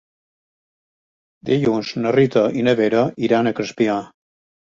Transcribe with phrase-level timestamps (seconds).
[1.49, 4.01] Dilluns na Rita i na Vera iran a Crespià.